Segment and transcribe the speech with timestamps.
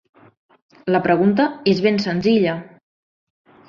[0.95, 2.61] La pregunta és ben senzilla.